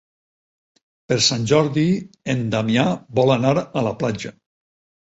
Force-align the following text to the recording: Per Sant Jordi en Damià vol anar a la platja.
Per 1.11 1.17
Sant 1.25 1.45
Jordi 1.53 1.85
en 2.35 2.43
Damià 2.57 2.87
vol 3.21 3.35
anar 3.39 3.57
a 3.63 3.89
la 3.91 3.95
platja. 4.03 4.35